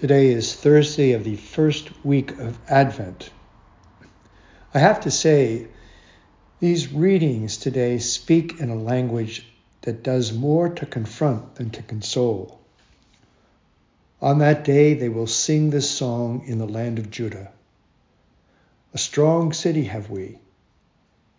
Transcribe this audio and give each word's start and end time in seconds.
Today 0.00 0.28
is 0.28 0.54
Thursday 0.54 1.12
of 1.12 1.24
the 1.24 1.36
first 1.36 1.90
week 2.06 2.30
of 2.38 2.58
Advent. 2.70 3.28
I 4.72 4.78
have 4.78 5.00
to 5.00 5.10
say, 5.10 5.66
these 6.58 6.90
readings 6.90 7.58
today 7.58 7.98
speak 7.98 8.60
in 8.60 8.70
a 8.70 8.74
language 8.76 9.46
that 9.82 10.02
does 10.02 10.32
more 10.32 10.70
to 10.70 10.86
confront 10.86 11.56
than 11.56 11.68
to 11.72 11.82
console. 11.82 12.62
On 14.22 14.38
that 14.38 14.64
day, 14.64 14.94
they 14.94 15.10
will 15.10 15.26
sing 15.26 15.68
this 15.68 15.90
song 15.90 16.44
in 16.46 16.56
the 16.56 16.66
land 16.66 16.98
of 16.98 17.10
Judah. 17.10 17.52
A 18.94 18.98
strong 18.98 19.52
city 19.52 19.84
have 19.84 20.08
we. 20.08 20.38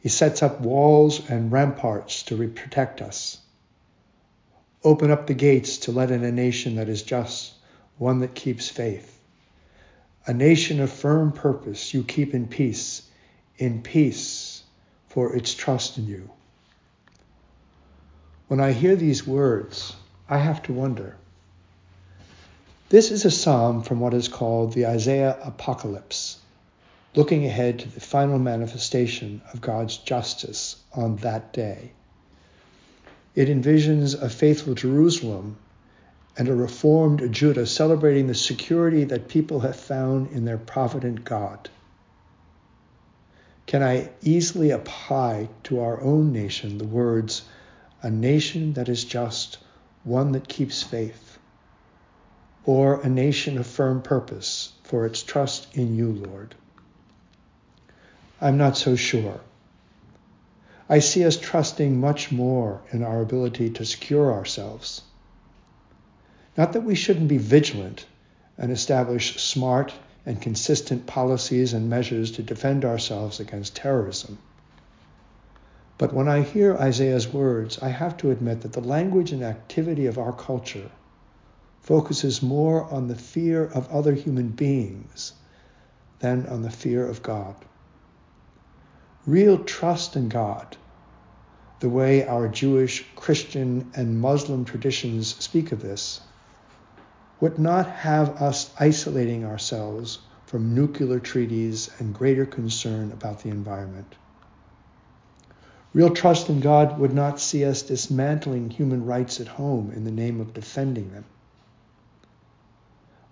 He 0.01 0.09
sets 0.09 0.43
up 0.43 0.61
walls 0.61 1.27
and 1.27 1.51
ramparts 1.51 2.21
to 2.25 2.47
protect 2.49 3.01
us. 3.01 3.39
Open 4.83 5.09
up 5.09 5.25
the 5.25 5.33
gates 5.33 5.77
to 5.79 5.91
let 5.91 6.11
in 6.11 6.23
a 6.23 6.31
nation 6.31 6.75
that 6.75 6.89
is 6.89 7.01
just 7.01 7.55
one 8.01 8.21
that 8.21 8.33
keeps 8.33 8.67
faith. 8.67 9.19
A 10.25 10.33
nation 10.33 10.79
of 10.79 10.91
firm 10.91 11.31
purpose 11.31 11.93
you 11.93 12.03
keep 12.03 12.33
in 12.33 12.47
peace, 12.47 13.03
in 13.59 13.83
peace 13.83 14.63
for 15.09 15.35
its 15.35 15.53
trust 15.53 15.99
in 15.99 16.07
you. 16.07 16.27
When 18.47 18.59
I 18.59 18.71
hear 18.71 18.95
these 18.95 19.27
words, 19.27 19.95
I 20.27 20.39
have 20.39 20.63
to 20.63 20.73
wonder. 20.73 21.15
This 22.89 23.11
is 23.11 23.23
a 23.23 23.29
psalm 23.29 23.83
from 23.83 23.99
what 23.99 24.15
is 24.15 24.27
called 24.27 24.73
the 24.73 24.87
Isaiah 24.87 25.37
Apocalypse, 25.43 26.39
looking 27.13 27.45
ahead 27.45 27.77
to 27.79 27.87
the 27.87 27.99
final 27.99 28.39
manifestation 28.39 29.43
of 29.53 29.61
God's 29.61 29.97
justice 29.97 30.75
on 30.91 31.17
that 31.17 31.53
day. 31.53 31.91
It 33.35 33.47
envisions 33.47 34.19
a 34.19 34.27
faithful 34.27 34.73
Jerusalem 34.73 35.57
and 36.37 36.47
a 36.47 36.55
reformed 36.55 37.31
Judah 37.33 37.65
celebrating 37.65 38.27
the 38.27 38.35
security 38.35 39.03
that 39.03 39.27
people 39.27 39.59
have 39.59 39.75
found 39.75 40.31
in 40.31 40.45
their 40.45 40.57
provident 40.57 41.25
God. 41.25 41.69
Can 43.65 43.83
I 43.83 44.09
easily 44.21 44.71
apply 44.71 45.49
to 45.63 45.81
our 45.81 46.01
own 46.01 46.31
nation 46.31 46.77
the 46.77 46.85
words, 46.85 47.43
a 48.01 48.09
nation 48.09 48.73
that 48.73 48.89
is 48.89 49.03
just, 49.03 49.57
one 50.03 50.31
that 50.31 50.47
keeps 50.47 50.81
faith, 50.81 51.37
or 52.65 53.01
a 53.01 53.09
nation 53.09 53.57
of 53.57 53.67
firm 53.67 54.01
purpose 54.01 54.73
for 54.83 55.05
its 55.05 55.23
trust 55.23 55.75
in 55.75 55.95
you, 55.95 56.11
Lord? 56.11 56.55
I'm 58.39 58.57
not 58.57 58.77
so 58.77 58.95
sure. 58.95 59.41
I 60.89 60.99
see 60.99 61.23
us 61.25 61.37
trusting 61.37 61.99
much 61.99 62.31
more 62.31 62.81
in 62.91 63.03
our 63.03 63.21
ability 63.21 63.69
to 63.71 63.85
secure 63.85 64.33
ourselves 64.33 65.03
not 66.61 66.73
that 66.73 66.83
we 66.83 66.93
shouldn't 66.93 67.27
be 67.27 67.39
vigilant 67.39 68.05
and 68.55 68.71
establish 68.71 69.41
smart 69.41 69.91
and 70.27 70.39
consistent 70.39 71.07
policies 71.07 71.73
and 71.73 71.89
measures 71.89 72.33
to 72.33 72.43
defend 72.43 72.85
ourselves 72.85 73.39
against 73.39 73.75
terrorism. 73.75 74.37
But 75.97 76.13
when 76.13 76.27
I 76.27 76.41
hear 76.41 76.77
Isaiah's 76.77 77.27
words, 77.27 77.79
I 77.79 77.89
have 77.89 78.15
to 78.17 78.29
admit 78.29 78.61
that 78.61 78.73
the 78.73 78.87
language 78.95 79.31
and 79.31 79.41
activity 79.41 80.05
of 80.05 80.19
our 80.19 80.33
culture 80.33 80.91
focuses 81.79 82.43
more 82.43 82.83
on 82.93 83.07
the 83.07 83.15
fear 83.15 83.65
of 83.65 83.89
other 83.89 84.13
human 84.13 84.49
beings 84.49 85.33
than 86.19 86.45
on 86.45 86.61
the 86.61 86.69
fear 86.69 87.07
of 87.07 87.23
God. 87.23 87.55
Real 89.25 89.57
trust 89.63 90.15
in 90.15 90.29
God, 90.29 90.77
the 91.79 91.89
way 91.89 92.27
our 92.27 92.47
Jewish, 92.47 93.03
Christian, 93.15 93.89
and 93.95 94.21
Muslim 94.21 94.63
traditions 94.63 95.35
speak 95.43 95.71
of 95.71 95.81
this, 95.81 96.21
would 97.41 97.57
not 97.59 97.89
have 97.89 98.41
us 98.41 98.71
isolating 98.79 99.43
ourselves 99.43 100.19
from 100.45 100.75
nuclear 100.75 101.19
treaties 101.19 101.89
and 101.97 102.13
greater 102.13 102.45
concern 102.45 103.11
about 103.11 103.41
the 103.41 103.49
environment. 103.49 104.15
Real 105.93 106.11
trust 106.11 106.49
in 106.49 106.59
God 106.59 106.99
would 106.99 107.13
not 107.13 107.39
see 107.39 107.65
us 107.65 107.81
dismantling 107.81 108.69
human 108.69 109.05
rights 109.05 109.41
at 109.41 109.47
home 109.47 109.91
in 109.93 110.05
the 110.05 110.11
name 110.11 110.39
of 110.39 110.53
defending 110.53 111.11
them. 111.11 111.25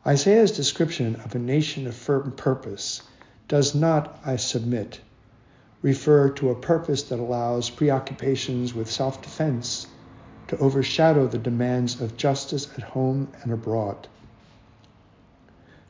Isaiah's 0.06 0.52
description 0.52 1.16
of 1.18 1.36
a 1.36 1.40
nation 1.40 1.86
of 1.86 1.96
firm 1.96 2.31
purpose 2.31 3.03
does 3.47 3.76
not, 3.76 4.20
I 4.26 4.38
submit, 4.38 5.00
refer 5.81 6.30
to 6.31 6.50
a 6.50 6.56
purpose 6.56 7.03
that 7.03 7.20
allows 7.20 7.70
preoccupations 7.70 8.74
with 8.74 8.90
self 8.90 9.22
defense 9.22 9.86
to 10.50 10.58
overshadow 10.58 11.28
the 11.28 11.38
demands 11.38 12.02
of 12.02 12.18
justice 12.18 12.68
at 12.76 12.84
home 12.84 13.32
and 13.44 13.52
abroad. 13.52 14.08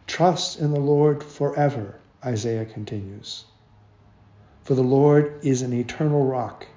Trust 0.05 0.59
in 0.59 0.71
the 0.71 0.79
Lord 0.79 1.23
forever, 1.23 1.95
Isaiah 2.25 2.65
continues. 2.65 3.45
For 4.63 4.75
the 4.75 4.83
Lord 4.83 5.39
is 5.45 5.61
an 5.61 5.71
eternal 5.71 6.25
rock. 6.25 6.67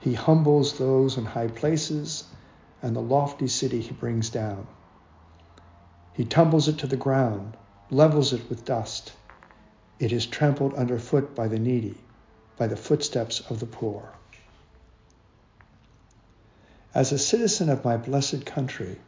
He 0.00 0.12
humbles 0.12 0.76
those 0.76 1.16
in 1.16 1.24
high 1.24 1.48
places, 1.48 2.24
and 2.82 2.94
the 2.94 3.00
lofty 3.00 3.48
city 3.48 3.80
he 3.80 3.92
brings 3.92 4.28
down. 4.28 4.66
He 6.12 6.26
tumbles 6.26 6.68
it 6.68 6.76
to 6.78 6.86
the 6.86 6.98
ground, 6.98 7.56
levels 7.90 8.34
it 8.34 8.50
with 8.50 8.66
dust. 8.66 9.12
It 9.98 10.12
is 10.12 10.26
trampled 10.26 10.74
underfoot 10.74 11.34
by 11.34 11.48
the 11.48 11.58
needy, 11.58 11.96
by 12.58 12.66
the 12.66 12.76
footsteps 12.76 13.40
of 13.48 13.58
the 13.58 13.66
poor. 13.66 14.12
As 17.00 17.12
a 17.12 17.18
citizen 17.18 17.70
of 17.70 17.82
my 17.82 17.96
blessed 17.96 18.44
country, 18.44 18.98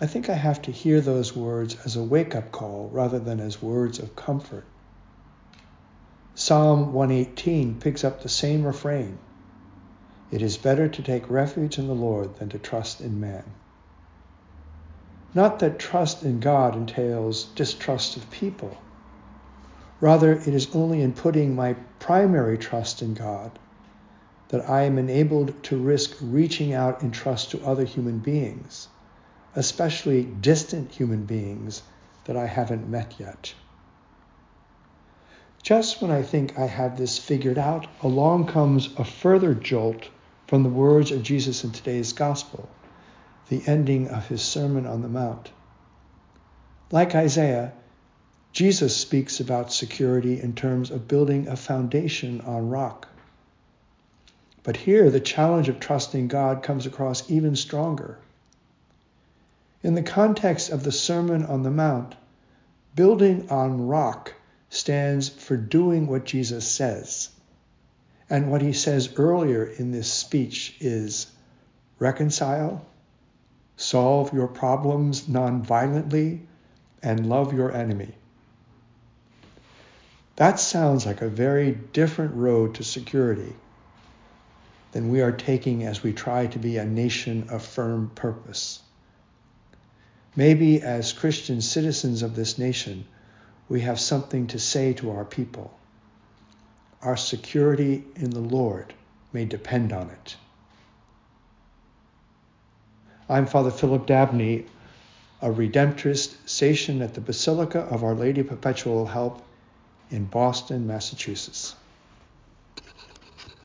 I 0.00 0.06
think 0.06 0.30
I 0.30 0.36
have 0.36 0.62
to 0.62 0.72
hear 0.72 1.02
those 1.02 1.36
words 1.36 1.76
as 1.84 1.96
a 1.96 2.02
wake 2.02 2.34
up 2.34 2.50
call 2.50 2.88
rather 2.90 3.18
than 3.18 3.40
as 3.40 3.60
words 3.60 3.98
of 3.98 4.16
comfort. 4.16 4.64
Psalm 6.34 6.94
118 6.94 7.78
picks 7.78 8.04
up 8.04 8.22
the 8.22 8.30
same 8.30 8.64
refrain 8.64 9.18
It 10.30 10.40
is 10.40 10.56
better 10.56 10.88
to 10.88 11.02
take 11.02 11.28
refuge 11.28 11.78
in 11.78 11.88
the 11.88 11.94
Lord 11.94 12.36
than 12.36 12.48
to 12.48 12.58
trust 12.58 13.02
in 13.02 13.20
man. 13.20 13.44
Not 15.34 15.58
that 15.58 15.78
trust 15.78 16.22
in 16.22 16.40
God 16.40 16.74
entails 16.74 17.44
distrust 17.54 18.16
of 18.16 18.30
people. 18.30 18.74
Rather, 20.00 20.32
it 20.32 20.54
is 20.54 20.74
only 20.74 21.02
in 21.02 21.12
putting 21.12 21.54
my 21.54 21.74
primary 21.98 22.56
trust 22.56 23.02
in 23.02 23.12
God 23.12 23.58
that 24.48 24.68
I 24.68 24.82
am 24.82 24.98
enabled 24.98 25.62
to 25.64 25.76
risk 25.76 26.16
reaching 26.20 26.72
out 26.72 27.02
in 27.02 27.10
trust 27.10 27.50
to 27.50 27.64
other 27.64 27.84
human 27.84 28.18
beings, 28.18 28.88
especially 29.54 30.24
distant 30.24 30.90
human 30.92 31.24
beings 31.24 31.82
that 32.24 32.36
I 32.36 32.46
haven't 32.46 32.88
met 32.88 33.14
yet. 33.18 33.54
Just 35.62 36.00
when 36.00 36.10
I 36.10 36.22
think 36.22 36.58
I 36.58 36.66
have 36.66 36.96
this 36.96 37.18
figured 37.18 37.58
out, 37.58 37.86
along 38.02 38.46
comes 38.46 38.88
a 38.96 39.04
further 39.04 39.54
jolt 39.54 40.08
from 40.46 40.62
the 40.62 40.70
words 40.70 41.10
of 41.10 41.22
Jesus 41.22 41.62
in 41.64 41.72
today's 41.72 42.12
gospel, 42.12 42.68
the 43.48 43.62
ending 43.66 44.08
of 44.08 44.28
his 44.28 44.40
Sermon 44.40 44.86
on 44.86 45.02
the 45.02 45.08
Mount. 45.08 45.50
Like 46.90 47.14
Isaiah, 47.14 47.74
Jesus 48.52 48.96
speaks 48.96 49.40
about 49.40 49.72
security 49.72 50.40
in 50.40 50.54
terms 50.54 50.90
of 50.90 51.06
building 51.06 51.48
a 51.48 51.56
foundation 51.56 52.40
on 52.40 52.70
rock. 52.70 53.08
But 54.62 54.76
here, 54.76 55.10
the 55.10 55.20
challenge 55.20 55.68
of 55.68 55.78
trusting 55.78 56.28
God 56.28 56.62
comes 56.62 56.84
across 56.84 57.30
even 57.30 57.54
stronger. 57.56 58.18
In 59.82 59.94
the 59.94 60.02
context 60.02 60.70
of 60.70 60.82
the 60.82 60.92
Sermon 60.92 61.44
on 61.44 61.62
the 61.62 61.70
Mount, 61.70 62.16
building 62.94 63.48
on 63.50 63.86
rock 63.86 64.34
stands 64.68 65.28
for 65.28 65.56
doing 65.56 66.06
what 66.06 66.24
Jesus 66.24 66.66
says. 66.66 67.30
And 68.28 68.50
what 68.50 68.60
he 68.60 68.72
says 68.72 69.14
earlier 69.16 69.64
in 69.64 69.92
this 69.92 70.12
speech 70.12 70.76
is 70.80 71.28
reconcile, 71.98 72.84
solve 73.76 74.32
your 74.34 74.48
problems 74.48 75.22
nonviolently, 75.22 76.40
and 77.02 77.28
love 77.28 77.52
your 77.54 77.72
enemy. 77.72 78.12
That 80.36 80.60
sounds 80.60 81.06
like 81.06 81.22
a 81.22 81.28
very 81.28 81.72
different 81.72 82.34
road 82.34 82.74
to 82.74 82.84
security 82.84 83.54
than 84.92 85.10
we 85.10 85.20
are 85.20 85.32
taking 85.32 85.84
as 85.84 86.02
we 86.02 86.12
try 86.12 86.46
to 86.46 86.58
be 86.58 86.76
a 86.76 86.84
nation 86.84 87.48
of 87.50 87.64
firm 87.64 88.10
purpose. 88.14 88.80
Maybe 90.34 90.80
as 90.80 91.12
Christian 91.12 91.60
citizens 91.60 92.22
of 92.22 92.36
this 92.36 92.58
nation, 92.58 93.06
we 93.68 93.80
have 93.82 94.00
something 94.00 94.46
to 94.48 94.58
say 94.58 94.92
to 94.94 95.10
our 95.10 95.24
people. 95.24 95.76
Our 97.02 97.16
security 97.16 98.04
in 98.16 98.30
the 98.30 98.40
Lord 98.40 98.94
may 99.32 99.44
depend 99.44 99.92
on 99.92 100.10
it. 100.10 100.36
I'm 103.28 103.46
Father 103.46 103.70
Philip 103.70 104.06
Dabney, 104.06 104.66
a 105.42 105.50
Redemptorist 105.50 106.34
stationed 106.46 107.02
at 107.02 107.14
the 107.14 107.20
Basilica 107.20 107.80
of 107.80 108.02
Our 108.02 108.14
Lady 108.14 108.42
Perpetual 108.42 109.06
Help 109.06 109.44
in 110.10 110.24
Boston, 110.24 110.86
Massachusetts. 110.86 111.74